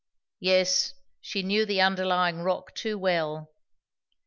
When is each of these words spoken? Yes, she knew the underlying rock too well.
Yes, 0.39 0.95
she 1.19 1.43
knew 1.43 1.63
the 1.63 1.79
underlying 1.81 2.41
rock 2.41 2.73
too 2.73 2.97
well. 2.97 3.53